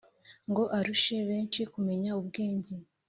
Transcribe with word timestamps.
ngo 0.49 0.63
arushe 0.77 1.13
abenshi 1.23 1.61
kumenya 1.73 2.09
ubwenge 2.19 2.73